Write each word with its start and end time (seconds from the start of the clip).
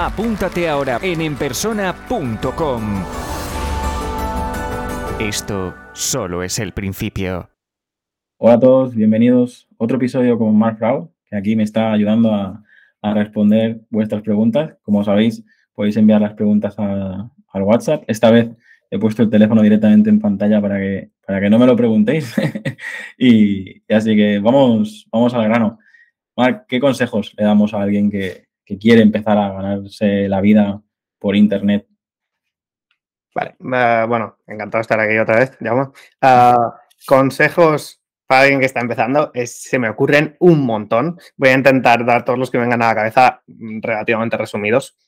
Apúntate 0.00 0.68
ahora 0.68 1.00
en 1.02 1.20
enpersona.com. 1.20 2.82
Esto 5.18 5.74
solo 5.92 6.44
es 6.44 6.60
el 6.60 6.70
principio. 6.70 7.50
Hola 8.36 8.54
a 8.54 8.60
todos, 8.60 8.94
bienvenidos 8.94 9.66
otro 9.76 9.96
episodio 9.96 10.38
con 10.38 10.56
Mark 10.56 10.78
Frau, 10.78 11.12
que 11.28 11.36
aquí 11.36 11.56
me 11.56 11.64
está 11.64 11.90
ayudando 11.90 12.32
a, 12.32 12.62
responder 13.12 13.80
vuestras 13.90 14.22
preguntas. 14.22 14.76
Como 14.82 15.02
sabéis, 15.02 15.42
podéis 15.74 15.96
enviar 15.96 16.20
las 16.20 16.34
preguntas 16.34 16.78
al 16.78 17.62
WhatsApp. 17.64 18.04
Esta 18.06 18.30
vez 18.30 18.50
he 18.92 19.00
puesto 19.00 19.24
el 19.24 19.30
teléfono 19.30 19.62
directamente 19.62 20.10
en 20.10 20.20
pantalla 20.20 20.60
para 20.60 20.78
que, 20.78 21.10
para 21.26 21.40
que 21.40 21.50
no 21.50 21.58
me 21.58 21.66
lo 21.66 21.74
preguntéis. 21.74 22.36
y, 23.18 23.82
así 23.92 24.14
que 24.14 24.38
vamos, 24.38 25.08
vamos 25.10 25.34
al 25.34 25.42
grano. 25.42 25.80
Mark, 26.36 26.66
¿qué 26.68 26.78
consejos 26.78 27.34
le 27.36 27.42
damos 27.42 27.74
a 27.74 27.82
alguien 27.82 28.12
que, 28.12 28.47
que 28.68 28.76
quiere 28.76 29.00
empezar 29.00 29.38
a 29.38 29.50
ganarse 29.50 30.28
la 30.28 30.42
vida 30.42 30.82
por 31.18 31.34
Internet. 31.34 31.86
Vale, 33.34 33.56
eh, 33.58 34.04
bueno, 34.06 34.36
encantado 34.46 34.80
de 34.80 34.82
estar 34.82 35.00
aquí 35.00 35.16
otra 35.16 35.38
vez, 35.38 35.56
llamo. 35.58 35.94
Ah, 36.20 36.74
consejos 37.06 38.02
para 38.26 38.42
alguien 38.42 38.60
que 38.60 38.66
está 38.66 38.80
empezando, 38.80 39.32
se 39.46 39.78
me 39.78 39.88
ocurren 39.88 40.36
un 40.40 40.66
montón. 40.66 41.18
Voy 41.38 41.48
a 41.48 41.54
intentar 41.54 42.04
dar 42.04 42.26
todos 42.26 42.38
los 42.38 42.50
que 42.50 42.58
vengan 42.58 42.82
a 42.82 42.88
la 42.88 42.94
cabeza 42.94 43.42
mm, 43.46 43.80
relativamente 43.80 44.36
resumidos. 44.36 44.98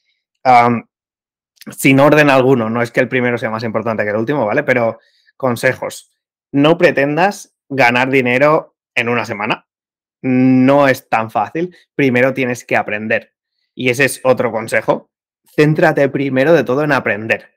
sin 1.71 2.01
orden 2.01 2.31
alguno, 2.31 2.71
no 2.71 2.81
es 2.81 2.91
que 2.91 3.01
el 3.01 3.09
primero 3.09 3.37
sea 3.37 3.51
más 3.51 3.63
importante 3.63 4.05
que 4.05 4.11
el 4.11 4.17
último, 4.17 4.47
¿vale? 4.47 4.63
Pero 4.63 5.01
consejos. 5.37 6.11
No 6.51 6.79
pretendas 6.79 7.55
ganar 7.69 8.09
dinero 8.09 8.75
en 8.95 9.11
una 9.11 9.27
semana. 9.27 9.67
No 10.23 10.89
es 10.89 11.11
tan 11.11 11.31
fácil. 11.31 11.77
Primero 11.95 12.33
tienes 12.33 12.65
que 12.65 12.77
aprender. 12.79 13.35
Y 13.75 13.91
ese 13.91 14.05
es 14.05 14.21
otro 14.25 14.53
consejo. 14.53 15.11
Céntrate 15.45 16.09
primero 16.09 16.53
de 16.53 16.65
todo 16.65 16.85
en 16.85 16.93
aprender. 16.93 17.51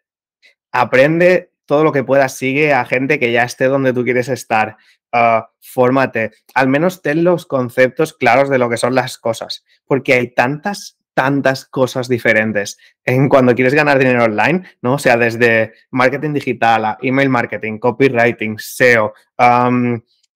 Aprende 0.72 1.52
todo 1.66 1.84
lo 1.84 1.92
que 1.92 2.04
puedas, 2.04 2.36
sigue 2.36 2.74
a 2.74 2.86
gente 2.86 3.20
que 3.20 3.32
ya 3.32 3.44
esté 3.44 3.66
donde 3.66 3.94
tú 3.94 4.04
quieres 4.04 4.30
estar. 4.30 4.78
Uh, 5.12 5.44
fórmate. 5.62 6.32
Al 6.56 6.68
menos 6.68 7.02
ten 7.02 7.24
los 7.24 7.46
conceptos 7.46 8.14
claros 8.14 8.50
de 8.50 8.58
lo 8.58 8.70
que 8.70 8.78
son 8.78 8.96
las 8.96 9.18
cosas. 9.18 9.64
Porque 9.86 10.14
hay 10.14 10.34
tantas, 10.34 10.98
tantas 11.14 11.66
cosas 11.66 12.10
diferentes 12.10 12.78
en 13.06 13.30
cuando 13.30 13.56
quieres 13.56 13.74
ganar 13.74 14.00
dinero 14.00 14.26
online, 14.26 14.64
¿no? 14.82 14.96
O 14.96 15.00
sea, 15.00 15.18
desde 15.18 15.74
marketing 15.92 16.34
digital 16.34 16.86
a 16.86 16.98
email 17.02 17.30
marketing, 17.30 17.78
copywriting, 17.78 18.58
SEO, 18.60 19.14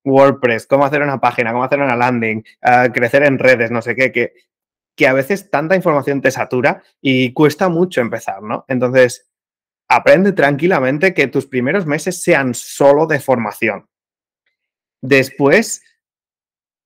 WordPress, 0.03 0.67
cómo 0.67 0.86
hacer 0.86 1.02
una 1.02 1.20
página, 1.20 1.52
cómo 1.52 1.64
hacer 1.64 1.80
una 1.80 1.95
landing, 1.95 2.44
uh, 2.64 2.92
crecer 2.94 3.23
en 3.23 3.39
redes, 3.39 3.72
no 3.72 3.81
sé 3.81 3.95
qué, 3.95 4.11
que 4.11 4.33
que 4.98 5.08
a 5.08 5.14
veces 5.14 5.50
tanta 5.50 5.76
información 5.76 6.22
te 6.22 6.31
satura 6.31 6.84
y 7.00 7.31
cuesta 7.31 7.70
mucho 7.70 8.02
empezar, 8.02 8.42
¿no? 8.42 8.66
Entonces, 8.67 9.30
aprende 9.88 10.34
tranquilamente 10.34 11.14
que 11.14 11.28
tus 11.28 11.45
primeros 11.45 11.86
meses 11.86 12.22
sean 12.22 12.56
solo 12.56 13.06
de 13.06 13.20
formación. 13.20 13.88
Después, 15.00 15.84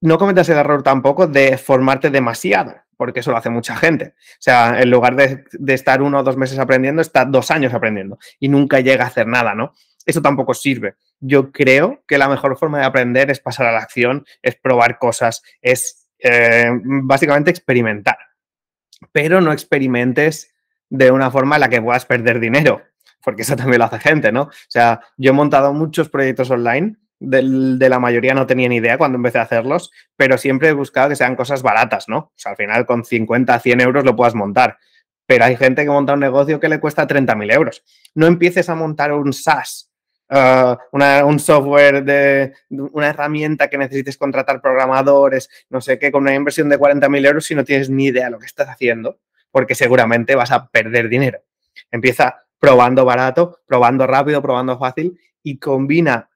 no 0.01 0.17
cometas 0.17 0.49
el 0.49 0.57
error 0.57 0.83
tampoco 0.83 1.25
de 1.25 1.57
formarte 1.57 2.09
demasiado, 2.09 2.75
porque 2.97 3.21
eso 3.21 3.31
lo 3.31 3.37
hace 3.37 3.49
mucha 3.49 3.77
gente. 3.77 4.13
O 4.17 4.41
sea, 4.41 4.81
en 4.81 4.91
lugar 4.91 5.15
de, 5.15 5.45
estar 5.73 6.01
uno 6.01 6.19
o 6.19 6.23
dos 6.23 6.35
meses 6.35 6.59
aprendiendo, 6.59 7.01
está 7.01 7.23
dos 7.23 7.49
años 7.49 7.73
aprendiendo 7.73 8.19
y 8.41 8.49
nunca 8.49 8.81
llega 8.81 9.05
a 9.05 9.07
hacer 9.07 9.25
nada, 9.25 9.55
¿no? 9.55 9.73
Eso 10.05 10.21
tampoco 10.21 10.53
sirve. 10.53 10.95
Yo 11.21 11.51
creo 11.53 12.03
que 12.07 12.17
la 12.17 12.27
mejor 12.27 12.57
forma 12.57 12.79
de 12.79 12.85
aprender 12.85 13.31
es 13.31 13.39
pasar 13.39 13.67
a 13.67 13.71
la 13.71 13.79
acción, 13.79 14.25
es 14.41 14.55
probar 14.55 14.99
cosas, 14.99 15.43
es 15.61 16.00
eh, 16.21 16.69
básicamente 16.83 17.51
experimentar, 17.51 18.17
pero 19.11 19.41
no 19.41 19.51
experimentes 19.51 20.53
de 20.89 21.11
una 21.11 21.31
forma 21.31 21.55
en 21.55 21.61
la 21.61 21.69
que 21.69 21.81
puedas 21.81 22.05
perder 22.05 22.39
dinero, 22.39 22.81
porque 23.23 23.43
eso 23.43 23.55
también 23.55 23.79
lo 23.79 23.85
hace 23.85 23.99
gente, 23.99 24.31
¿no? 24.31 24.43
O 24.43 24.51
sea, 24.67 25.01
yo 25.17 25.31
he 25.31 25.33
montado 25.33 25.73
muchos 25.73 26.09
proyectos 26.09 26.51
online, 26.51 26.97
de 27.19 27.87
la 27.87 27.99
mayoría 27.99 28.33
no 28.33 28.47
tenía 28.47 28.67
ni 28.67 28.77
idea 28.77 28.97
cuando 28.97 29.17
empecé 29.17 29.37
a 29.37 29.43
hacerlos, 29.43 29.91
pero 30.15 30.39
siempre 30.39 30.69
he 30.69 30.73
buscado 30.73 31.09
que 31.09 31.15
sean 31.15 31.35
cosas 31.35 31.61
baratas, 31.61 32.09
¿no? 32.09 32.17
O 32.17 32.33
sea, 32.35 32.51
al 32.51 32.57
final 32.57 32.85
con 32.87 33.05
50, 33.05 33.59
100 33.59 33.81
euros 33.81 34.03
lo 34.03 34.15
puedas 34.15 34.33
montar, 34.33 34.79
pero 35.27 35.45
hay 35.45 35.55
gente 35.55 35.83
que 35.83 35.89
monta 35.91 36.13
un 36.13 36.19
negocio 36.19 36.59
que 36.59 36.67
le 36.67 36.79
cuesta 36.79 37.07
30.000 37.07 37.53
euros. 37.53 37.83
No 38.15 38.25
empieces 38.25 38.69
a 38.69 38.75
montar 38.75 39.13
un 39.13 39.33
SaaS 39.33 39.90
Uh, 40.33 40.77
un 41.25 41.39
software 41.39 42.05
de 42.05 42.53
una 42.69 43.09
herramienta 43.09 43.69
que 43.69 43.77
necesites 43.77 44.17
contratar 44.17 44.61
programadores, 44.61 45.49
no 45.69 45.81
sé 45.81 45.99
qué, 45.99 46.09
con 46.09 46.21
una 46.21 46.33
inversión 46.33 46.69
de 46.69 46.79
40.000 46.79 47.27
euros 47.27 47.45
si 47.45 47.53
no 47.53 47.65
tienes 47.65 47.89
ni 47.89 48.05
idea 48.05 48.25
de 48.25 48.31
lo 48.31 48.39
que 48.39 48.45
estás 48.45 48.69
haciendo, 48.69 49.19
porque 49.51 49.75
seguramente 49.75 50.35
vas 50.35 50.51
a 50.51 50.69
perder 50.69 51.09
dinero. 51.09 51.39
Empieza 51.91 52.45
probando 52.59 53.03
barato, 53.03 53.59
probando 53.65 54.07
rápido, 54.07 54.41
probando 54.41 54.79
fácil 54.79 55.19
y 55.43 55.59
combina 55.59 56.29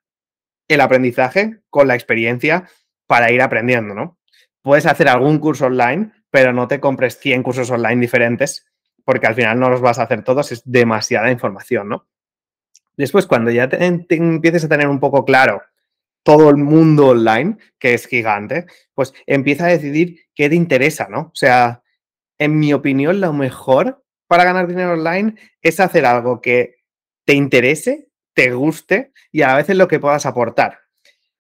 el 0.67 0.81
aprendizaje 0.81 1.61
con 1.69 1.88
la 1.88 1.95
experiencia 1.95 2.67
para 3.07 3.31
ir 3.31 3.41
aprendiendo, 3.41 3.94
¿no? 3.94 4.19
Puedes 4.61 4.88
hacer 4.88 5.07
algún 5.07 5.39
curso 5.39 5.67
online, 5.67 6.11
pero 6.29 6.51
no 6.51 6.67
te 6.67 6.81
compres 6.81 7.17
100 7.19 7.44
cursos 7.44 7.72
online 7.72 8.01
diferentes, 8.01 8.66
porque 9.05 9.28
al 9.28 9.35
final 9.35 9.57
no 9.57 9.69
los 9.69 9.79
vas 9.79 10.00
a 10.00 10.03
hacer 10.03 10.22
todos, 10.25 10.51
es 10.51 10.63
demasiada 10.66 11.31
información, 11.31 11.88
¿no? 11.88 12.07
Después, 12.97 13.25
cuando 13.25 13.51
ya 13.51 13.67
te, 13.69 13.85
empieces 13.85 14.63
a 14.63 14.69
tener 14.69 14.88
un 14.88 15.00
poco 15.00 15.25
claro 15.25 15.61
todo 16.23 16.50
el 16.50 16.57
mundo 16.57 17.09
online, 17.09 17.57
que 17.78 17.94
es 17.94 18.07
gigante, 18.07 18.66
pues 18.95 19.13
empieza 19.28 19.66
a 19.66 19.69
decidir 19.69 20.22
qué 20.33 20.50
te 20.50 20.56
interesa, 20.56 21.07
¿no? 21.07 21.19
O 21.19 21.35
sea, 21.35 21.84
en 22.39 22.57
mi 22.57 22.73
opinión, 22.73 23.22
lo 23.22 23.31
mejor 23.31 24.03
para 24.28 24.44
ganar 24.44 24.67
dinero 24.67 24.94
online 24.94 25.35
es 25.61 25.79
hacer 25.79 26.05
algo 26.05 26.41
que 26.41 26.78
te 27.25 27.34
interese, 27.34 28.07
te 28.34 28.51
guste 28.51 29.11
y 29.31 29.44
a 29.44 29.55
veces 29.55 29.78
lo 29.78 29.88
que 29.88 30.00
puedas 30.00 30.25
aportar. 30.25 30.79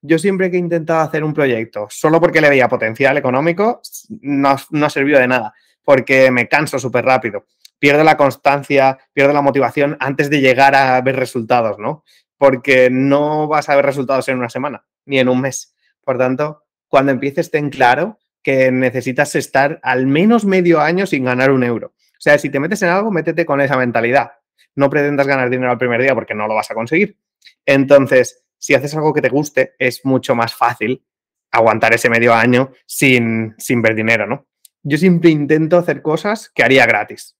Yo 0.01 0.19
siempre 0.19 0.51
que 0.51 0.57
he 0.57 0.59
intentado 0.59 0.99
hacer 0.99 1.23
un 1.23 1.33
proyecto 1.33 1.87
solo 1.89 2.21
porque 2.21 2.41
le 2.41 2.49
veía 2.49 2.69
potencial 2.69 3.17
económico, 3.17 3.81
no, 4.21 4.55
no 4.69 4.85
ha 4.85 4.89
servido 4.91 5.19
de 5.19 5.27
nada, 5.27 5.53
porque 5.83 6.29
me 6.29 6.47
canso 6.47 6.77
súper 6.77 7.05
rápido 7.05 7.45
pierde 7.79 8.03
la 8.03 8.17
constancia, 8.17 8.97
pierde 9.13 9.33
la 9.33 9.41
motivación 9.41 9.97
antes 9.99 10.29
de 10.29 10.41
llegar 10.41 10.75
a 10.75 10.99
ver 11.01 11.15
resultados, 11.15 11.79
¿no? 11.79 12.03
Porque 12.37 12.89
no 12.91 13.47
vas 13.47 13.69
a 13.69 13.75
ver 13.75 13.85
resultados 13.85 14.27
en 14.29 14.37
una 14.37 14.49
semana 14.49 14.85
ni 15.05 15.19
en 15.19 15.29
un 15.29 15.41
mes. 15.41 15.75
Por 16.03 16.17
tanto, 16.17 16.63
cuando 16.87 17.11
empieces, 17.11 17.51
ten 17.51 17.69
claro 17.69 18.19
que 18.43 18.71
necesitas 18.71 19.35
estar 19.35 19.79
al 19.83 20.05
menos 20.05 20.45
medio 20.45 20.79
año 20.79 21.05
sin 21.05 21.25
ganar 21.25 21.51
un 21.51 21.63
euro. 21.63 21.93
O 21.97 22.21
sea, 22.21 22.37
si 22.37 22.49
te 22.49 22.59
metes 22.59 22.81
en 22.83 22.89
algo, 22.89 23.11
métete 23.11 23.45
con 23.45 23.59
esa 23.61 23.77
mentalidad. 23.77 24.33
No 24.75 24.89
pretendas 24.89 25.27
ganar 25.27 25.49
dinero 25.49 25.71
al 25.71 25.77
primer 25.77 26.01
día 26.01 26.13
porque 26.13 26.35
no 26.35 26.47
lo 26.47 26.55
vas 26.55 26.69
a 26.71 26.75
conseguir. 26.75 27.17
Entonces, 27.65 28.45
si 28.57 28.73
haces 28.73 28.95
algo 28.95 29.13
que 29.13 29.21
te 29.21 29.29
guste, 29.29 29.73
es 29.79 30.05
mucho 30.05 30.35
más 30.35 30.53
fácil 30.53 31.05
aguantar 31.51 31.93
ese 31.93 32.09
medio 32.09 32.33
año 32.33 32.71
sin, 32.85 33.55
sin 33.57 33.81
ver 33.81 33.95
dinero, 33.95 34.27
¿no? 34.27 34.47
Yo 34.83 34.97
siempre 34.97 35.31
intento 35.31 35.77
hacer 35.77 36.01
cosas 36.01 36.49
que 36.53 36.63
haría 36.63 36.85
gratis. 36.85 37.35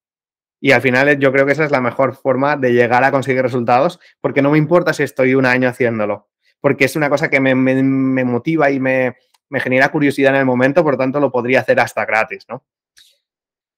Y 0.66 0.72
al 0.72 0.82
final 0.82 1.20
yo 1.20 1.32
creo 1.32 1.46
que 1.46 1.52
esa 1.52 1.64
es 1.64 1.70
la 1.70 1.80
mejor 1.80 2.16
forma 2.16 2.58
de 2.58 2.74
llegar 2.74 3.04
a 3.04 3.12
conseguir 3.12 3.44
resultados, 3.44 4.00
porque 4.20 4.42
no 4.42 4.50
me 4.50 4.58
importa 4.58 4.94
si 4.94 5.04
estoy 5.04 5.36
un 5.36 5.46
año 5.46 5.70
haciéndolo, 5.70 6.28
porque 6.60 6.86
es 6.86 6.96
una 6.96 7.08
cosa 7.08 7.30
que 7.30 7.40
me, 7.40 7.54
motiva 7.54 8.72
y 8.72 8.80
me, 8.80 9.16
genera 9.60 9.90
curiosidad 9.90 10.34
en 10.34 10.40
el 10.40 10.46
momento, 10.48 10.84
por 10.84 10.98
tanto 10.98 11.20
lo 11.20 11.32
podría 11.32 11.60
hacer 11.60 11.80
hasta 11.80 12.04
gratis, 12.04 12.48
¿no? 12.50 12.66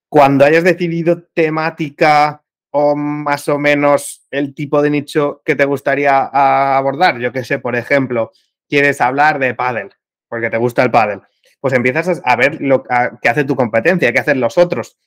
Cuando 0.07 0.45
hayas 0.45 0.63
decidido 0.63 1.23
temática 1.33 2.41
o 2.71 2.95
más 2.95 3.50
o 3.50 3.59
menos 3.59 4.25
el 4.31 4.56
tipo 4.56 4.81
de 4.81 4.89
nicho 4.89 5.41
que 5.44 5.57
te 5.57 5.65
gustaría 5.65 6.23
abordar, 6.77 7.19
yo 7.19 7.33
qué 7.33 7.44
sé, 7.44 7.59
por 7.59 7.75
ejemplo, 7.75 8.31
quieres 8.69 9.01
hablar 9.01 9.39
de 9.39 9.53
pádel, 9.56 9.89
porque 10.29 10.50
te 10.50 10.56
gusta 10.56 10.83
el 10.83 10.91
pádel, 10.91 11.19
pues 11.59 11.73
empiezas 11.73 12.21
a 12.23 12.35
ver 12.38 12.61
lo 12.61 12.83
que 13.21 13.27
hace 13.27 13.44
tu 13.44 13.57
competencia, 13.57 14.13
qué 14.13 14.19
hacen 14.19 14.39
los 14.39 14.57
otros, 14.57 14.97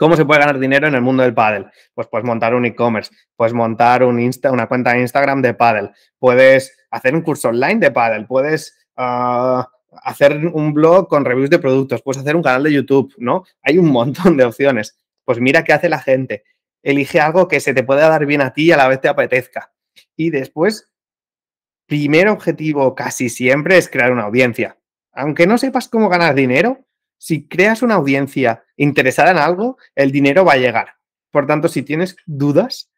¿Cómo 0.00 0.16
se 0.16 0.24
puede 0.24 0.40
ganar 0.40 0.58
dinero 0.58 0.88
en 0.88 0.94
el 0.94 1.02
mundo 1.02 1.22
del 1.22 1.34
pádel? 1.34 1.66
Pues 1.92 2.08
puedes 2.08 2.24
montar 2.24 2.54
un 2.54 2.64
e-commerce, 2.64 3.12
puedes 3.36 3.52
montar 3.52 4.02
una 4.02 4.66
cuenta 4.66 4.94
de 4.94 5.00
Instagram 5.00 5.42
de 5.42 5.52
pádel, 5.52 5.90
puedes 6.18 6.74
hacer 6.90 7.14
un 7.14 7.20
curso 7.20 7.50
online 7.50 7.80
de 7.80 7.90
pádel, 7.90 8.26
puedes 8.26 8.78
ah, 8.96 9.68
hacer 10.02 10.46
un 10.46 10.72
blog 10.72 11.06
con 11.06 11.26
reviews 11.26 11.50
de 11.50 11.58
productos, 11.58 12.00
puedes 12.00 12.18
hacer 12.22 12.34
un 12.34 12.42
canal 12.42 12.62
de 12.62 12.72
YouTube, 12.72 13.12
¿no? 13.18 13.44
Hay 13.60 13.76
un 13.76 13.90
montón 13.92 14.38
de 14.38 14.44
opciones. 14.44 14.98
Pues 15.22 15.38
mira 15.38 15.64
qué 15.64 15.74
hace 15.74 15.90
la 15.90 15.98
gente, 15.98 16.44
elige 16.82 17.20
algo 17.20 17.46
que 17.46 17.60
se 17.60 17.74
te 17.74 17.82
pueda 17.82 18.08
dar 18.08 18.24
bien 18.24 18.40
a 18.40 18.54
ti 18.54 18.68
y 18.68 18.72
a 18.72 18.78
la 18.78 18.88
vez 18.88 19.02
te 19.02 19.08
apetezca. 19.08 19.70
Y 20.16 20.30
después, 20.30 20.90
primer 21.84 22.28
objetivo 22.28 22.94
casi 22.94 23.28
siempre 23.28 23.76
es 23.76 23.90
crear 23.90 24.12
una 24.12 24.22
audiencia. 24.22 24.78
Aunque 25.12 25.46
no 25.46 25.58
sepas 25.58 25.90
cómo 25.90 26.08
ganar 26.08 26.34
dinero, 26.34 26.86
si 27.20 27.46
creas 27.46 27.82
una 27.82 27.96
audiencia 27.96 28.64
interesada 28.76 29.30
en 29.30 29.36
algo, 29.36 29.76
el 29.94 30.10
dinero 30.10 30.42
va 30.42 30.54
a 30.54 30.56
llegar. 30.56 30.94
Por 31.30 31.46
tanto, 31.46 31.68
si 31.68 31.82
tienes 31.82 32.16
dudas, 32.24 32.90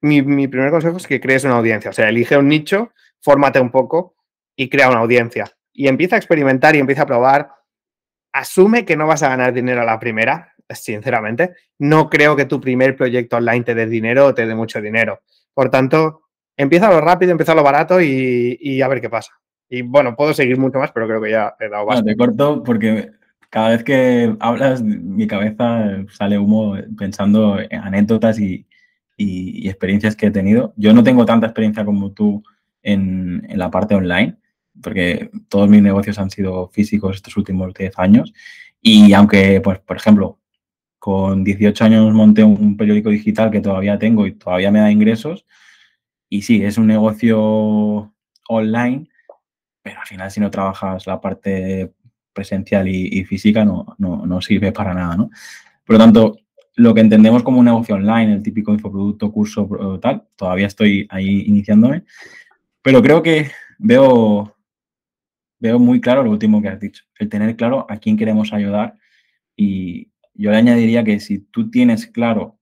mi, 0.00 0.22
mi 0.22 0.48
primer 0.48 0.70
consejo 0.70 0.96
es 0.96 1.06
que 1.06 1.20
crees 1.20 1.44
una 1.44 1.58
audiencia. 1.58 1.90
O 1.90 1.92
sea, 1.92 2.08
elige 2.08 2.38
un 2.38 2.48
nicho, 2.48 2.92
fórmate 3.20 3.60
un 3.60 3.70
poco 3.70 4.16
y 4.56 4.70
crea 4.70 4.88
una 4.88 5.00
audiencia. 5.00 5.52
Y 5.74 5.88
empieza 5.88 6.16
a 6.16 6.18
experimentar 6.18 6.74
y 6.74 6.78
empieza 6.78 7.02
a 7.02 7.06
probar. 7.06 7.50
Asume 8.32 8.86
que 8.86 8.96
no 8.96 9.06
vas 9.06 9.22
a 9.22 9.28
ganar 9.28 9.52
dinero 9.52 9.82
a 9.82 9.84
la 9.84 10.00
primera, 10.00 10.54
sinceramente. 10.70 11.54
No 11.78 12.08
creo 12.08 12.34
que 12.34 12.46
tu 12.46 12.58
primer 12.58 12.96
proyecto 12.96 13.36
online 13.36 13.62
te 13.62 13.74
dé 13.74 13.86
dinero 13.86 14.24
o 14.24 14.34
te 14.34 14.46
dé 14.46 14.54
mucho 14.54 14.80
dinero. 14.80 15.20
Por 15.52 15.68
tanto, 15.68 16.22
empieza 16.56 16.90
lo 16.90 17.02
rápido, 17.02 17.32
empieza 17.32 17.54
lo 17.54 17.62
barato 17.62 18.00
y, 18.00 18.80
a 18.80 18.88
ver 18.88 19.02
qué 19.02 19.10
pasa. 19.10 19.32
Y 19.68 19.82
bueno, 19.82 20.16
puedo 20.16 20.32
seguir 20.32 20.56
mucho 20.58 20.78
más, 20.78 20.92
pero 20.92 21.06
creo 21.06 21.20
que 21.20 21.30
ya 21.32 21.54
he 21.60 21.68
dado 21.68 21.84
bastante. 21.84 22.12
te 22.12 22.16
corto 22.16 22.62
porque 22.62 23.10
cada 23.56 23.70
vez 23.70 23.84
que 23.84 24.36
hablas, 24.38 24.82
mi 24.82 25.26
cabeza 25.26 26.04
sale 26.10 26.38
humo 26.38 26.76
pensando 26.98 27.58
en 27.58 27.80
anécdotas 27.80 28.38
y, 28.38 28.66
experiencias 29.16 30.14
que 30.14 30.26
he 30.26 30.30
tenido. 30.30 30.74
Yo 30.76 30.92
no 30.92 31.02
tengo 31.02 31.24
tanta 31.24 31.46
experiencia 31.46 31.82
como 31.82 32.12
tú 32.12 32.42
en, 32.82 33.46
en, 33.48 33.58
la 33.58 33.70
parte 33.70 33.94
online, 33.94 34.36
porque 34.82 35.30
todos 35.48 35.70
mis 35.70 35.80
negocios 35.80 36.18
han 36.18 36.28
sido 36.28 36.68
físicos 36.68 37.16
estos 37.16 37.34
últimos 37.38 37.72
10 37.72 37.98
años. 37.98 38.34
Y 38.82 39.14
aunque, 39.14 39.62
pues, 39.62 39.78
por 39.78 39.96
ejemplo, 39.96 40.38
con 40.98 41.42
18 41.42 41.82
años 41.82 42.12
monté 42.12 42.44
un 42.44 42.76
periódico 42.76 43.08
digital 43.08 43.50
que 43.50 43.62
todavía 43.62 43.98
tengo 43.98 44.26
y 44.26 44.32
todavía 44.32 44.70
me 44.70 44.80
da 44.80 44.90
ingresos. 44.90 45.46
Y 46.28 46.42
sí, 46.42 46.62
es 46.62 46.76
un 46.76 46.88
negocio 46.88 48.12
online, 48.50 49.08
pero 49.80 49.98
al 49.98 50.06
final 50.06 50.30
si 50.30 50.40
no 50.40 50.50
trabajas 50.50 51.06
la 51.06 51.22
parte 51.22 51.94
presencial 52.36 52.86
y, 52.86 53.24
física 53.24 53.64
no, 53.64 53.96
no, 53.98 54.40
sirve 54.42 54.70
para 54.70 54.92
nada, 54.94 55.16
¿no? 55.16 55.30
Por 55.84 55.94
lo 55.94 55.98
tanto, 55.98 56.36
lo 56.74 56.92
que 56.94 57.00
entendemos 57.00 57.42
como 57.42 57.60
un 57.60 57.64
negocio 57.64 57.94
online, 57.94 58.34
el 58.34 58.42
típico 58.42 58.72
infoproducto, 58.72 59.32
curso, 59.32 59.98
tal, 60.00 60.24
todavía 60.36 60.66
estoy 60.66 61.06
ahí 61.10 61.44
iniciándome, 61.46 62.04
pero 62.82 63.02
creo 63.02 63.22
que 63.22 63.50
veo, 63.78 64.54
veo 65.58 65.78
muy 65.78 66.00
claro 66.00 66.22
lo 66.22 66.30
último 66.30 66.60
que 66.60 66.68
has 66.68 66.78
dicho, 66.78 67.04
el 67.18 67.30
tener 67.30 67.56
claro 67.56 67.86
a 67.88 67.96
quién 67.96 68.16
queremos 68.16 68.52
ayudar 68.52 68.94
y, 69.56 70.10
yo 70.38 70.50
le 70.50 70.58
añadiría 70.58 71.02
que 71.02 71.18
si 71.18 71.38
tú 71.38 71.70
tienes 71.70 72.06
claro 72.06 72.58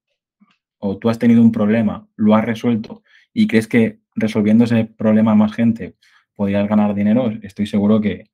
o 0.78 0.96
tú 0.96 1.08
has 1.08 1.18
tenido 1.18 1.42
un 1.42 1.50
problema, 1.50 2.06
lo 2.16 2.34
has 2.34 2.44
resuelto 2.44 3.02
y 3.32 3.46
crees 3.48 3.66
que 3.66 3.98
resolviendo 4.14 4.64
ese 4.64 4.84
problema 4.84 5.34
más 5.34 5.52
gente 5.52 5.96
podrías 6.34 6.68
ganar 6.68 6.94
dinero, 6.94 7.32
estoy 7.42 7.66
seguro 7.66 8.00
que, 8.00 8.30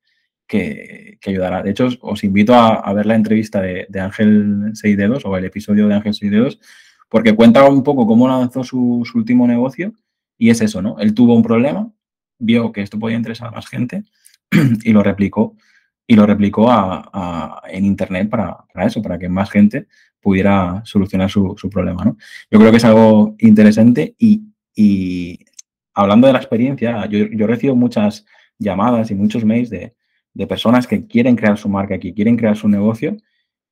que, 0.51 1.17
ayudará. 1.25 1.63
De 1.63 1.71
hecho, 1.71 1.87
os 2.01 2.23
invito 2.23 2.53
a, 2.53 2.93
ver 2.93 3.05
la 3.05 3.15
entrevista 3.15 3.61
de, 3.61 3.87
Ángel 3.99 4.71
Seis 4.73 4.97
Dedos 4.97 5.25
o 5.25 5.37
el 5.37 5.45
episodio 5.45 5.87
de 5.87 5.95
Ángel 5.95 6.13
Seis 6.13 6.31
Dedos, 6.31 6.59
porque 7.09 7.35
cuenta 7.35 7.67
un 7.69 7.83
poco 7.83 8.05
cómo 8.05 8.27
lanzó 8.27 8.63
su, 8.63 9.01
su 9.09 9.17
último 9.17 9.47
negocio 9.47 9.93
y 10.37 10.49
es 10.49 10.61
eso, 10.61 10.81
¿no? 10.81 10.99
Él 10.99 11.13
tuvo 11.13 11.35
un 11.35 11.43
problema, 11.43 11.91
vio 12.39 12.71
que 12.71 12.81
esto 12.81 12.99
podía 12.99 13.17
interesar 13.17 13.47
a 13.47 13.51
más 13.51 13.67
gente 13.67 14.03
y 14.83 14.91
lo 14.91 15.03
replicó 15.03 15.55
y 16.11 16.15
lo 16.15 16.25
replicó 16.25 16.69
en 17.69 17.85
Internet 17.85 18.29
para, 18.29 18.65
eso, 18.85 19.01
para 19.01 19.17
que 19.17 19.29
más 19.29 19.49
gente 19.49 19.87
pudiera 20.19 20.81
solucionar 20.83 21.29
su, 21.29 21.55
problema. 21.71 22.03
¿no? 22.03 22.17
Yo 22.49 22.59
creo 22.59 22.69
que 22.69 22.77
es 22.77 22.83
algo 22.83 23.35
interesante 23.39 24.13
y, 24.19 25.39
hablando 25.93 26.27
de 26.27 26.33
la 26.33 26.39
experiencia, 26.39 27.05
yo, 27.05 27.47
recibo 27.47 27.77
muchas 27.77 28.25
llamadas 28.59 29.09
y 29.09 29.15
muchos 29.15 29.45
mails 29.45 29.69
de, 29.69 29.95
personas 30.47 30.87
que 30.87 31.07
quieren 31.07 31.35
crear 31.35 31.57
su 31.57 31.69
marca, 31.69 31.99
que 31.99 32.13
quieren 32.13 32.37
crear 32.37 32.55
su 32.55 32.67
negocio 32.67 33.17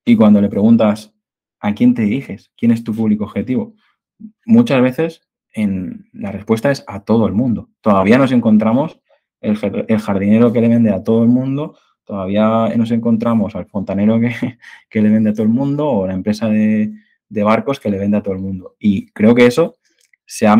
y 0.06 0.16
cuando 0.16 0.42
le 0.42 0.50
preguntas 0.50 1.14
a 1.60 1.74
quién 1.74 1.94
te 1.94 2.04
diriges, 2.04 2.52
quién 2.58 2.72
es 2.72 2.84
tu 2.84 2.94
público 2.94 3.26
objetivo, 3.26 3.76
muchas 4.46 4.82
veces 4.82 5.22
en, 5.54 6.10
la 6.14 6.32
respuesta 6.32 6.72
es 6.72 6.84
a 6.88 7.02
todo 7.02 7.28
el 7.28 7.34
mundo. 7.34 7.70
Todavía 7.82 8.18
nos 8.18 8.32
encontramos 8.32 9.00
el, 9.42 9.58
jardinero 10.00 10.54
que 10.54 10.62
le 10.62 10.68
vende 10.68 10.92
a 10.92 11.04
todo 11.04 11.24
el 11.24 11.30
mundo 11.30 11.76
Todavía 12.10 12.76
nos 12.76 12.90
encontramos 12.90 13.56
al 13.56 13.68
fontanero 13.68 14.20
que, 14.20 14.58
le 15.00 15.10
vende 15.12 15.30
a 15.30 15.34
todo 15.34 15.44
el 15.44 15.50
mundo 15.50 15.88
o 15.88 16.08
la 16.08 16.16
empresa 16.16 16.50
de, 16.50 16.92
barcos 17.30 17.80
que 17.80 17.92
le 17.92 18.00
vende 18.00 18.18
a 18.18 18.24
todo 18.24 18.34
el 18.34 18.40
mundo. 18.40 18.76
Y 18.80 19.12
creo 19.12 19.36
que 19.36 19.46
eso 19.46 19.76
se 20.26 20.48
ha, 20.48 20.58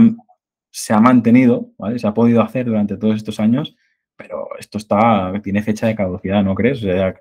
se 0.70 0.94
ha 0.94 1.00
mantenido, 1.00 1.72
se 1.98 2.06
ha 2.06 2.14
podido 2.14 2.44
hacer 2.44 2.68
durante 2.68 2.98
todos 2.98 3.16
estos 3.16 3.40
años, 3.40 3.76
pero 4.20 4.50
esto 4.60 4.78
está, 4.78 5.32
tiene 5.42 5.64
fecha 5.64 5.88
de 5.88 5.96
caducidad, 5.96 6.44
¿no 6.44 6.54
crees? 6.54 6.80
O 6.80 6.82
sea, 6.82 7.16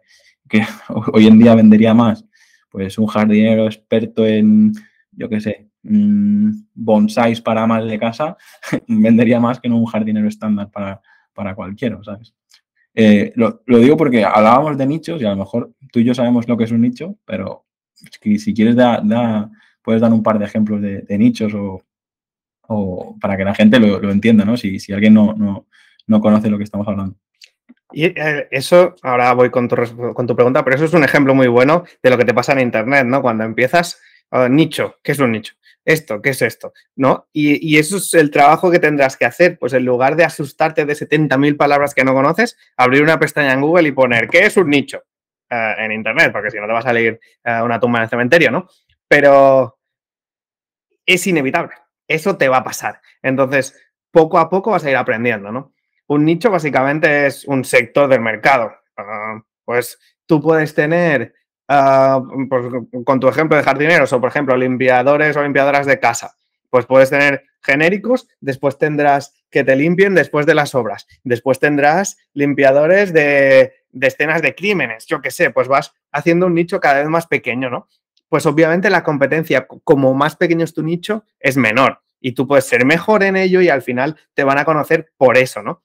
que 0.48 0.62
hoy 1.12 1.28
en 1.28 1.38
día 1.38 1.54
vendería 1.54 1.94
más 1.94 2.24
pues 2.68 2.98
un 2.98 3.06
jardinero 3.06 3.66
experto 3.66 4.26
en, 4.26 4.72
yo 5.12 5.28
qué 5.28 5.40
sé, 5.40 5.68
mm, 5.84 6.50
bonsáis 6.74 7.40
para 7.40 7.66
mal 7.68 7.88
de 7.88 8.00
casa, 8.00 8.36
vendería 8.88 9.38
más 9.38 9.60
que 9.60 9.68
no 9.68 9.78
un 9.78 9.86
jardinero 9.86 10.26
estándar 10.26 10.70
para, 10.72 11.00
para 11.32 11.54
cualquiera, 11.54 11.98
¿sabes? 12.02 12.34
Eh, 12.94 13.32
lo, 13.36 13.62
digo 13.64 13.96
porque 13.96 14.24
hablábamos 14.24 14.76
de 14.76 14.86
nichos 14.86 15.22
y 15.22 15.24
a 15.24 15.30
lo 15.30 15.36
mejor 15.36 15.72
tú 15.92 16.00
y 16.00 16.04
yo 16.04 16.14
sabemos 16.14 16.48
lo 16.48 16.56
que 16.56 16.64
es 16.64 16.72
un 16.72 16.80
nicho, 16.80 17.16
pero 17.24 17.64
si 17.94 18.52
quieres 18.52 18.74
da, 18.74 19.48
puedes 19.82 20.02
dar 20.02 20.12
un 20.12 20.24
par 20.24 20.40
de 20.40 20.46
ejemplos 20.46 20.82
de, 20.82 21.18
nichos 21.18 21.52
o, 21.54 23.16
para 23.20 23.36
que 23.36 23.44
la 23.44 23.54
gente 23.54 23.78
lo, 23.78 24.10
entienda, 24.10 24.44
¿no? 24.44 24.56
Si, 24.56 24.92
alguien 24.92 25.14
no, 25.14 25.66
conoce 26.20 26.50
lo 26.50 26.58
que 26.58 26.64
estamos 26.64 26.86
hablando. 26.88 27.16
Y 27.92 28.04
eh, 28.06 28.48
eso, 28.50 28.96
ahora 29.02 29.32
voy 29.32 29.50
con 29.50 29.68
tu, 29.68 29.76
con 30.14 30.26
tu 30.26 30.34
pregunta, 30.34 30.64
pero 30.64 30.76
eso 30.76 30.84
es 30.84 30.92
un 30.92 31.04
ejemplo 31.04 31.34
muy 31.34 31.48
bueno 31.48 31.84
de 32.02 32.10
lo 32.10 32.18
que 32.18 32.24
te 32.24 32.34
pasa 32.34 32.52
en 32.52 32.60
Internet, 32.60 33.06
¿no? 33.06 33.22
Cuando 33.22 33.44
empiezas, 33.44 34.00
uh, 34.30 34.48
nicho, 34.48 34.96
¿qué 35.02 35.12
es 35.12 35.18
un 35.18 35.32
nicho? 35.32 35.54
esto, 35.88 36.20
¿qué 36.20 36.30
es 36.30 36.42
esto? 36.42 36.74
¿No? 36.96 37.28
Y, 37.32 37.78
eso 37.78 37.96
es 37.96 38.12
el 38.12 38.30
trabajo 38.30 38.70
que 38.70 38.78
tendrás 38.78 39.16
que 39.16 39.24
hacer. 39.24 39.58
Pues 39.58 39.72
en 39.72 39.86
lugar 39.86 40.16
de 40.16 40.24
asustarte 40.24 40.84
de 40.84 40.92
70.000 40.92 41.56
palabras 41.56 41.94
que 41.94 42.04
no 42.04 42.12
conoces, 42.12 42.58
abrir 42.76 43.02
una 43.02 43.18
pestaña 43.18 43.54
en 43.54 43.62
Google 43.62 43.88
y 43.88 43.92
poner 43.92 44.28
¿qué 44.28 44.44
es 44.44 44.56
un 44.58 44.68
nicho? 44.68 45.02
Eh, 45.48 45.74
en 45.78 45.92
Internet, 45.92 46.30
porque 46.30 46.50
si 46.50 46.58
no 46.58 46.66
te 46.66 46.72
va 46.74 46.80
a 46.80 46.82
salir 46.82 47.18
eh, 47.42 47.62
una 47.62 47.80
tumba 47.80 48.00
en 48.00 48.02
el 48.02 48.10
cementerio, 48.10 48.50
¿no? 48.50 48.68
Pero 49.08 49.78
es 51.06 51.26
inevitable. 51.26 51.72
Eso 52.06 52.36
te 52.36 52.50
va 52.50 52.58
a 52.58 52.64
pasar. 52.64 53.00
Entonces, 53.22 53.74
poco 54.10 54.38
a 54.38 54.50
poco 54.50 54.72
vas 54.72 54.84
a 54.84 54.90
ir 54.90 54.96
aprendiendo, 54.96 55.50
¿no? 55.50 55.72
Un 56.08 56.24
nicho 56.24 56.50
básicamente 56.50 57.26
es 57.26 57.44
un 57.46 57.64
sector 57.64 58.08
del 58.08 58.20
mercado. 58.20 58.72
Ah, 58.96 59.40
pues 59.64 59.98
tú 60.26 60.42
puedes 60.42 60.74
tener 60.74 61.32
Ah, 61.70 62.22
pues, 62.48 62.64
con 63.04 63.20
tu 63.20 63.28
ejemplo 63.28 63.56
de 63.56 63.62
jardineros 63.62 64.10
o, 64.14 64.20
por 64.20 64.30
ejemplo, 64.30 64.56
limpiadores 64.56 65.36
o 65.36 65.42
limpiadoras 65.42 65.84
de 65.84 66.00
casa, 66.00 66.34
pues 66.70 66.86
puedes 66.86 67.10
tener 67.10 67.44
genéricos, 67.60 68.26
después 68.40 68.78
tendrás 68.78 69.34
que 69.50 69.64
te 69.64 69.76
limpien 69.76 70.14
después 70.14 70.46
de 70.46 70.54
las 70.54 70.74
obras, 70.74 71.06
después 71.24 71.58
tendrás 71.58 72.16
limpiadores 72.32 73.12
de, 73.12 73.74
escenas 74.00 74.40
de 74.40 74.54
crímenes, 74.54 75.04
yo 75.06 75.20
qué 75.20 75.30
sé, 75.30 75.50
pues 75.50 75.68
vas 75.68 75.92
haciendo 76.10 76.46
un 76.46 76.54
nicho 76.54 76.80
cada 76.80 77.00
vez 77.00 77.08
más 77.08 77.26
pequeño, 77.26 77.68
¿no? 77.68 77.86
Pues 78.30 78.46
obviamente 78.46 78.88
la 78.88 79.04
competencia, 79.04 79.66
como 79.66 80.14
más 80.14 80.36
pequeño 80.36 80.64
es 80.64 80.72
tu 80.72 80.82
nicho, 80.82 81.24
es 81.38 81.58
menor 81.58 82.00
y 82.18 82.32
tú 82.32 82.46
puedes 82.46 82.64
ser 82.64 82.86
mejor 82.86 83.22
en 83.22 83.36
ello 83.36 83.60
y 83.60 83.68
al 83.68 83.82
final 83.82 84.16
te 84.32 84.44
van 84.44 84.56
a 84.56 84.64
conocer 84.64 85.12
por 85.18 85.36
eso, 85.36 85.62
¿no? 85.62 85.82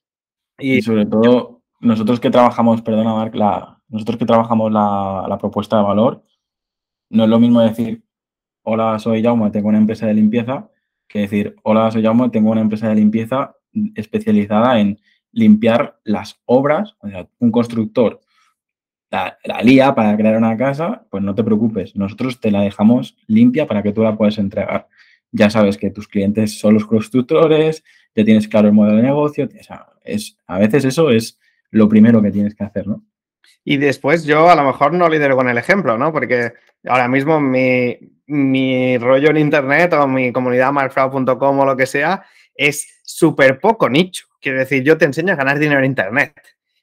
Y, 0.64 0.82
sobre 0.82 1.06
todo, 1.06 1.62
nosotros 1.82 2.22
que 2.22 2.30
trabajamos, 2.30 2.82
perdona 2.82 3.14
Marc, 3.14 3.36
la, 3.36 3.82
nosotros 3.90 4.18
que 4.18 4.26
trabajamos 4.26 4.72
la, 4.72 5.38
propuesta 5.38 5.78
de 5.78 5.84
valor, 5.84 6.24
no 7.10 7.26
es 7.26 7.30
lo 7.30 7.38
mismo 7.38 7.60
decir, 7.60 8.02
hola, 8.64 8.98
soy 8.98 9.22
Jaume, 9.22 9.52
tengo 9.52 9.68
una 9.68 9.78
empresa 9.78 10.08
de 10.08 10.14
limpieza, 10.14 10.70
que 11.08 11.20
decir, 11.20 11.56
hola, 11.64 11.92
soy 11.92 12.02
Jaume, 12.02 12.30
tengo 12.30 12.52
una 12.52 12.62
empresa 12.62 12.88
de 12.88 12.96
limpieza 12.96 13.58
especializada 13.96 14.80
en 14.80 15.00
limpiar 15.34 16.00
las 16.06 16.42
obras, 16.46 16.96
un 17.40 17.52
constructor 17.52 18.22
la, 19.12 19.38
la, 19.44 19.62
lía 19.62 19.94
para 19.94 20.16
crear 20.16 20.38
una 20.38 20.56
casa, 20.56 21.06
pues 21.10 21.22
no 21.22 21.36
te 21.36 21.44
preocupes, 21.44 21.94
nosotros 21.96 22.40
te 22.40 22.52
la 22.52 22.62
dejamos 22.62 23.18
limpia 23.28 23.68
para 23.68 23.84
que 23.84 23.92
tú 23.92 24.02
la 24.02 24.16
puedas 24.16 24.38
entregar. 24.38 24.88
Ya 25.32 25.50
sabes 25.50 25.78
que 25.78 25.92
tus 25.92 26.08
clientes 26.08 26.58
son 26.58 26.76
los 26.76 26.86
constructores, 26.86 27.84
ya 28.16 28.24
tienes 28.24 28.48
claro 28.48 28.70
el 28.70 28.74
modelo 28.74 28.98
de 28.98 29.04
negocio, 29.04 29.46
o 29.46 29.93
es, 30.04 30.38
a 30.48 30.60
veces 30.60 30.86
eso 30.86 31.10
es 31.10 31.40
lo 31.72 31.90
primero 31.90 32.22
que 32.22 32.32
tienes 32.32 32.56
que 32.56 32.64
hacer, 32.64 32.88
¿no? 32.88 33.04
Y 33.66 33.78
después 33.78 34.26
yo 34.26 34.50
a 34.50 34.56
lo 34.56 34.64
mejor 34.64 34.94
no 34.94 35.10
lidero 35.10 35.36
con 35.36 35.50
el 35.50 35.58
ejemplo, 35.58 35.98
¿no? 35.98 36.12
Porque 36.12 36.54
ahora 36.86 37.08
mismo 37.08 37.40
mi, 37.40 38.98
rollo 38.98 39.30
en 39.30 39.38
Internet 39.38 39.94
o 39.94 40.08
mi 40.08 40.32
comunidad 40.34 40.72
markfrau.com 40.72 41.60
o 41.60 41.66
lo 41.66 41.78
que 41.78 41.86
sea 41.86 42.24
es 42.54 43.00
súper 43.04 43.60
poco 43.60 43.90
nicho. 43.90 44.28
Quiero 44.42 44.60
decir, 44.60 44.84
yo 44.84 44.98
te 44.98 45.06
enseño 45.06 45.34
a 45.34 45.38
ganar 45.38 45.60
dinero 45.60 45.80
en 45.80 45.86
Internet. 45.86 46.34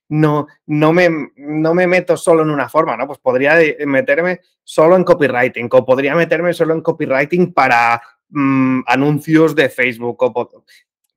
no, 0.09 0.49
no, 0.67 0.93
me, 0.93 1.09
no 1.37 1.75
me 1.75 1.87
meto 1.87 2.17
solo 2.17 2.43
en 2.43 2.51
una 2.51 2.69
forma, 2.69 2.97
¿no? 2.97 3.07
Pues 3.07 3.19
podría 3.19 3.57
meterme 3.87 4.41
solo 4.65 4.97
en 4.97 5.05
copywriting 5.05 5.69
o 5.71 5.85
podría 5.85 6.15
meterme 6.15 6.53
solo 6.53 6.75
en 6.75 6.81
copywriting 6.81 7.53
para 7.53 8.01
mm, 8.31 8.81
anuncios 8.87 9.55
de 9.55 9.69
Facebook 9.69 10.23
o 10.23 10.65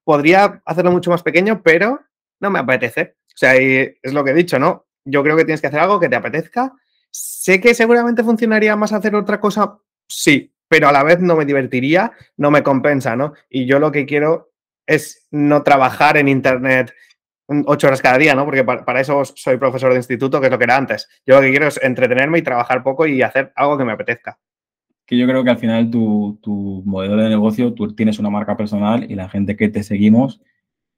podría 0.03 0.61
hacerlo 0.65 0.91
mucho 0.91 1.09
más 1.09 1.23
pequeño, 1.23 1.61
pero 1.63 2.01
no 2.39 2.49
me 2.49 2.59
apetece. 2.59 3.15
O 3.27 3.37
sea, 3.37 3.55
es 3.55 4.13
lo 4.13 4.23
que 4.23 4.31
he 4.31 4.35
dicho, 4.35 4.59
¿no? 4.59 4.85
Yo 5.05 5.23
creo 5.23 5.35
que 5.35 5.45
tienes 5.45 5.61
que 5.61 5.67
hacer 5.67 5.79
algo 5.79 5.99
que 5.99 6.09
te 6.09 6.15
apetezca. 6.15 6.73
Sé 7.11 7.59
que 7.59 7.73
seguramente 7.73 8.23
funcionaría 8.23 8.75
más 8.75 8.93
hacer 8.93 9.15
otra 9.15 9.39
cosa, 9.39 9.77
sí, 10.07 10.53
pero 10.67 10.87
a 10.87 10.91
la 10.91 11.03
vez 11.03 11.19
no 11.19 11.35
me 11.35 11.45
divertiría, 11.45 12.11
no 12.37 12.49
me 12.51 12.63
compensa, 12.63 13.15
¿no? 13.15 13.33
Y 13.49 13.65
yo 13.65 13.79
lo 13.79 13.91
que 13.91 14.05
quiero 14.05 14.53
es 14.87 15.27
no 15.31 15.63
trabajar 15.63 16.17
en 16.17 16.27
Internet 16.27 16.93
ocho 17.47 17.87
horas 17.87 18.01
cada 18.01 18.17
día, 18.17 18.35
¿no? 18.35 18.45
Porque 18.45 18.63
para, 18.63 19.01
eso 19.01 19.23
soy 19.25 19.57
profesor 19.57 19.91
de 19.91 19.97
instituto, 19.97 20.39
que 20.39 20.47
es 20.47 20.51
lo 20.51 20.57
que 20.57 20.63
era 20.63 20.77
antes. 20.77 21.09
Yo 21.25 21.35
lo 21.35 21.41
que 21.41 21.49
quiero 21.49 21.67
es 21.67 21.79
entretenerme 21.81 22.39
y 22.39 22.41
trabajar 22.41 22.83
poco 22.83 23.05
y 23.05 23.21
hacer 23.21 23.51
algo 23.55 23.77
que 23.77 23.85
me 23.85 23.93
apetezca. 23.93 24.39
Que 25.13 25.19
yo 25.19 25.27
creo 25.27 25.43
que 25.43 25.51
al 25.51 25.59
final 25.59 25.91
tu, 25.91 26.39
tu 26.41 26.81
modelo 26.85 27.17
de 27.17 27.29
negocio, 27.29 27.73
tú 27.73 27.93
tienes 27.93 28.17
una 28.17 28.31
marca 28.31 28.57
personal 28.57 29.05
y 29.11 29.13
la 29.13 29.29
gente 29.29 29.55
que 29.55 29.69
te 29.69 29.83
seguimos 29.83 30.41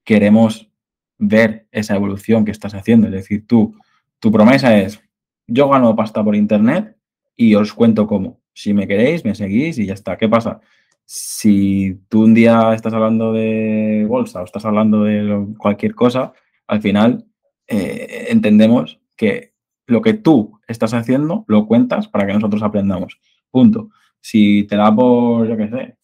queremos 0.05 0.69
ver 1.17 1.67
esa 1.72 1.95
evolución 1.95 2.45
que 2.45 2.51
estás 2.51 2.74
haciendo. 2.75 3.07
Es 3.07 3.13
decir, 3.13 3.45
tú, 3.45 3.75
tu 4.19 4.31
promesa 4.31 4.77
es, 4.77 5.01
yo 5.48 5.67
gano 5.67 5.95
pasta 5.95 6.24
por 6.24 6.36
internet 6.36 6.95
y 7.36 7.55
os 7.55 7.74
cuento 7.74 8.07
cómo. 8.07 8.39
Si 8.53 8.74
me 8.74 8.88
queréis, 8.88 9.25
me 9.25 9.36
seguís 9.36 9.77
y 9.79 9.86
ya 9.86 9.95
está. 9.95 10.15
¿Qué 10.15 10.29
pasa? 10.29 10.62
si 11.05 12.01
tú 12.10 12.24
un 12.24 12.34
día 12.34 12.74
estás 12.74 12.93
hablando 12.93 13.31
de 13.31 14.05
bolsa 14.07 14.41
o 14.41 14.45
estás 14.45 14.65
hablando 14.65 15.03
de 15.03 15.53
cualquier 15.57 15.93
cosa, 15.93 16.34
al 16.67 16.81
final 16.81 17.25
eh, 17.67 18.27
entendemos 18.29 19.00
que 19.15 19.53
lo 19.86 20.01
que 20.01 20.13
tú 20.15 20.60
estás 20.67 20.93
haciendo 20.95 21.45
lo 21.48 21.67
cuentas 21.67 22.07
para 22.07 22.25
que 22.25 22.34
nosotros 22.34 22.63
aprendamos. 22.63 23.19
Punto. 23.51 23.89
Si 24.25 24.63
te 24.63 24.75
da 24.75 24.94
por, 24.96 25.48
yo 25.48 25.55
qué 25.55 25.70
sé, 25.70 25.98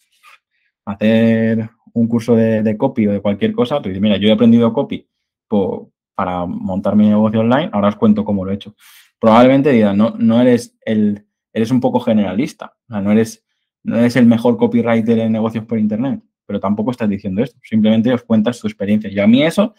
hacer 0.85 1.69
un 1.93 2.07
curso 2.07 2.35
de, 2.35 2.77
copy 2.77 3.07
o 3.07 3.13
de 3.13 3.21
cualquier 3.21 3.53
cosa, 3.53 3.81
tú 3.81 3.89
dices, 3.89 4.01
mira, 4.01 4.17
yo 4.17 4.27
he 4.29 4.31
aprendido 4.31 4.71
copy 4.73 5.07
para 6.13 6.45
montar 6.45 6.95
mi 6.95 7.07
negocio 7.07 7.39
online, 7.39 7.69
ahora 7.73 7.89
os 7.89 7.95
cuento 7.95 8.23
cómo 8.23 8.45
lo 8.45 8.51
he 8.51 8.55
hecho. 8.55 8.75
Probablemente 9.19 9.71
diga, 9.71 9.93
no, 9.93 10.15
no 10.17 10.39
eres 10.39 10.77
el, 10.85 11.25
eres 11.51 11.71
un 11.71 11.81
poco 11.81 11.99
generalista, 11.99 12.73
no 12.87 13.11
eres 13.11 13.43
no 13.83 13.97
eres 13.97 14.15
el 14.15 14.25
mejor 14.25 14.57
copywriter 14.57 15.19
en 15.19 15.31
negocios 15.31 15.65
por 15.65 15.79
Internet, 15.79 16.21
pero 16.45 16.59
tampoco 16.59 16.91
estás 16.91 17.09
diciendo 17.09 17.41
esto. 17.41 17.59
Simplemente 17.63 18.13
os 18.13 18.23
cuentas 18.23 18.59
tu 18.59 18.67
experiencia. 18.67 19.09
Y 19.09 19.19
a 19.19 19.27
mí 19.27 19.43
eso 19.43 19.73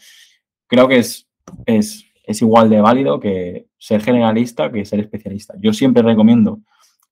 creo 0.66 0.88
que 0.88 0.98
es, 0.98 1.28
es, 1.66 2.04
igual 2.40 2.70
de 2.70 2.80
válido 2.80 3.20
que 3.20 3.66
ser 3.78 4.02
generalista 4.02 4.72
que 4.72 4.84
ser 4.84 5.00
especialista. 5.00 5.54
Yo 5.60 5.72
siempre 5.72 6.02
recomiendo 6.02 6.60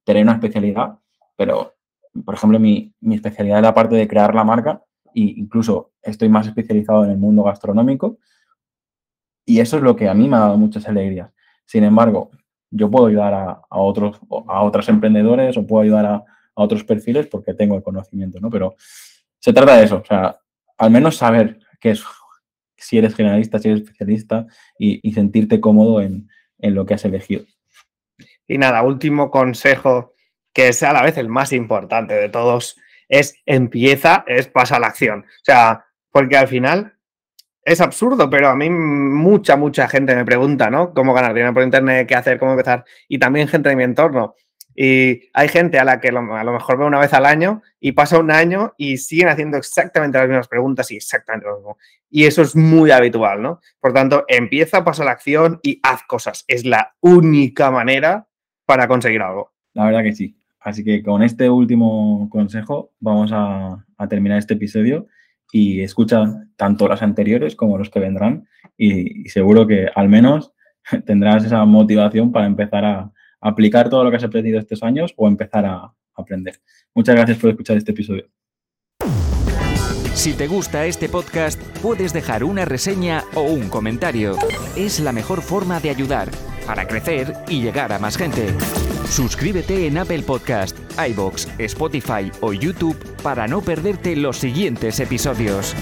tener 0.05 0.25
una 0.25 0.33
especialidad, 0.33 0.99
pero, 1.41 1.75
por 2.23 2.35
ejemplo, 2.35 2.61
mi, 2.61 2.93
especialidad 3.13 3.61
es 3.61 3.63
la 3.63 3.73
parte 3.73 3.95
de 3.95 4.07
crear 4.07 4.35
la 4.35 4.45
marca 4.45 4.85
e 5.07 5.21
incluso 5.39 5.93
estoy 6.03 6.29
más 6.29 6.47
especializado 6.47 7.03
en 7.03 7.13
el 7.13 7.17
mundo 7.17 7.45
gastronómico 7.45 8.19
y 9.47 9.61
eso 9.61 9.79
es 9.79 9.83
lo 9.83 9.97
que 9.97 10.07
a 10.07 10.13
mí 10.13 10.29
me 10.29 10.37
ha 10.37 10.41
dado 10.41 10.59
muchas 10.59 10.87
alegrías. 10.87 11.31
Sin 11.65 11.83
embargo, 11.83 12.31
yo 12.71 12.91
puedo 12.91 13.07
ayudar 13.07 13.33
a, 13.33 13.63
otros, 13.71 14.21
a 14.49 14.63
otros 14.63 14.87
emprendedores 14.91 15.57
o 15.57 15.67
puedo 15.67 15.83
ayudar 15.83 16.05
a, 16.05 16.25
otros 16.53 16.85
perfiles 16.85 17.27
porque 17.27 17.55
tengo 17.55 17.75
el 17.75 17.83
conocimiento, 17.83 18.39
¿no? 18.39 18.51
Pero 18.51 18.75
se 19.39 19.55
trata 19.55 19.79
de 19.79 19.85
eso, 19.85 20.03
o 20.03 20.05
sea, 20.05 20.39
al 20.77 20.91
menos 20.91 21.17
saber 21.17 21.59
qué 21.81 21.93
es, 21.93 22.05
si 22.77 22.99
eres 22.99 23.15
generalista, 23.15 23.59
si 23.59 23.71
eres 23.71 23.81
especialista 23.81 24.47
y, 24.79 25.11
sentirte 25.13 25.59
cómodo 25.59 26.03
en, 26.03 26.29
lo 26.59 26.85
que 26.85 26.93
has 26.93 27.05
elegido. 27.07 27.45
Y 28.47 28.59
nada, 28.59 28.83
último 28.83 29.31
consejo 29.31 30.13
que 30.53 30.69
es 30.69 30.83
a 30.83 30.93
la 30.93 31.03
vez 31.03 31.17
el 31.19 31.29
más 31.29 31.53
importante 31.53 32.15
de 32.15 32.29
todos, 32.29 32.77
es 33.09 33.35
empieza, 33.47 34.25
es 34.27 34.49
pasa 34.49 34.77
a 34.77 34.81
la 34.81 34.89
acción. 34.89 35.21
O 35.21 35.45
sea, 35.45 35.87
porque 36.11 36.37
al 36.37 36.49
final 36.49 36.95
es 37.65 37.81
absurdo, 37.81 38.31
pero 38.31 38.49
a 38.49 38.57
mí 38.57 38.71
mucha, 38.71 39.57
mucha 39.57 39.89
gente 39.89 40.15
me 40.15 40.25
pregunta, 40.25 40.71
¿no? 40.71 40.95
¿Cómo 40.95 41.13
ganar 41.13 41.35
dinero 41.35 41.53
por 41.53 41.63
internet? 41.63 42.07
¿Qué 42.09 42.15
hacer? 42.15 42.39
¿Cómo 42.39 42.53
empezar? 42.53 42.85
Y 43.09 43.19
también 43.19 43.49
gente 43.49 43.69
de 43.69 43.77
mi 43.77 43.85
entorno. 43.85 44.35
Y 44.75 45.29
hay 45.35 45.49
gente 45.49 45.79
a 45.79 45.85
la 45.85 46.01
que 46.01 46.09
a 46.09 46.13
lo 46.13 46.53
mejor 46.53 46.79
ve 46.79 46.85
una 46.87 47.01
vez 47.01 47.13
al 47.13 47.27
año 47.27 47.61
y 47.81 47.93
pasa 47.93 48.19
un 48.19 48.31
año 48.31 48.73
y 48.79 48.97
siguen 48.97 49.29
haciendo 49.29 49.59
exactamente 49.59 50.17
las 50.17 50.29
mismas 50.29 50.49
preguntas 50.49 50.91
y 50.91 50.97
exactamente 50.97 51.47
lo 51.47 51.57
mismo. 51.57 51.79
Y 52.09 52.25
eso 52.25 52.43
es 52.43 52.57
muy 52.57 52.91
habitual, 52.91 53.43
¿no? 53.43 53.61
Por 53.79 53.93
tanto, 53.93 54.25
empieza, 54.27 54.85
pasa 54.85 55.05
la 55.05 55.11
acción 55.11 55.61
y 55.63 55.81
haz 55.83 56.05
cosas. 56.05 56.45
Es 56.49 56.65
la 56.65 56.95
única 57.01 57.71
manera 57.71 58.27
para 58.65 58.89
conseguir 58.89 59.21
algo. 59.21 59.53
La 59.75 59.85
verdad 59.85 60.03
que 60.03 60.15
sí. 60.15 60.40
Así 60.61 60.85
que 60.85 61.03
con 61.03 61.23
este 61.23 61.49
último 61.49 62.29
consejo 62.31 62.93
vamos 63.01 63.31
a, 63.33 63.85
terminar 64.09 64.39
este 64.39 64.55
episodio 64.55 65.09
y 65.53 65.83
escucha 65.83 66.25
tanto 66.57 66.89
las 66.89 67.03
anteriores 67.03 67.55
como 67.55 67.77
los 67.77 67.91
que 67.91 68.01
vendrán 68.01 68.47
y 68.79 69.29
seguro 69.29 69.67
que 69.67 69.89
al 69.95 70.09
menos 70.09 70.53
tendrás 71.07 71.45
esa 71.45 71.65
motivación 71.65 72.33
para 72.33 72.47
empezar 72.47 72.85
a, 72.85 73.13
aplicar 73.43 73.89
todo 73.89 74.05
lo 74.05 74.11
que 74.11 74.17
has 74.19 74.25
aprendido 74.25 74.59
estos 74.59 74.83
años 74.83 75.15
o 75.17 75.27
empezar 75.27 75.65
a 75.65 75.91
aprender. 76.15 76.61
Muchas 76.95 77.15
gracias 77.15 77.39
por 77.39 77.49
escuchar 77.49 77.79
este 77.79 77.93
episodio. 77.93 78.27
Si 80.13 80.35
te 80.35 80.47
gusta 80.47 80.85
este 80.85 81.09
podcast, 81.09 81.59
puedes 81.81 82.13
dejar 82.13 82.45
una 82.45 82.67
reseña 82.67 83.23
o 83.35 83.43
un 83.43 83.71
comentario. 83.71 84.37
Es 84.77 85.01
la 85.01 85.13
mejor 85.13 85.41
forma 85.41 85.81
de 85.81 85.89
ayudar 85.89 86.29
para 86.67 86.87
crecer 86.87 87.33
y 87.49 87.63
llegar 87.63 87.93
a 87.93 87.99
más 87.99 88.19
gente. 88.19 88.49
Suscríbete 89.11 89.87
en 89.89 89.99
Apple 89.99 90.23
Podcast, 90.23 90.77
iBox, 90.97 91.49
Spotify 91.59 92.31
o 92.41 92.53
YouTube 92.53 92.97
para 93.23 93.49
no 93.49 93.61
perderte 93.61 94.15
los 94.15 94.39
siguientes 94.39 95.01
episodios. 95.01 95.75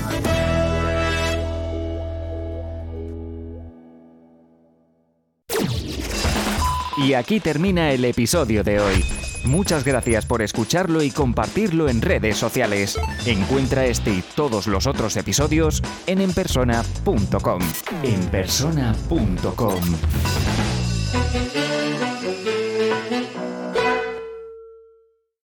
Y 6.96 7.12
aquí 7.14 7.38
termina 7.38 7.92
el 7.92 8.04
episodio 8.04 8.64
de 8.64 8.80
hoy. 8.80 9.04
Muchas 9.44 9.84
gracias 9.84 10.26
por 10.26 10.42
escucharlo 10.42 11.02
y 11.02 11.10
compartirlo 11.10 11.88
en 11.88 12.02
redes 12.02 12.36
sociales. 12.36 12.98
Encuentra 13.24 13.86
este 13.86 14.10
y 14.10 14.22
todos 14.34 14.66
los 14.66 14.86
otros 14.86 15.16
episodios 15.16 15.82
en 16.06 16.20
enpersona.com. 16.20 17.60
Enpersona.com. 18.02 19.80